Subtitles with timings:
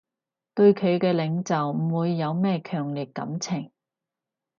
[0.55, 3.71] 對佢嘅領袖唔會有咩強烈感情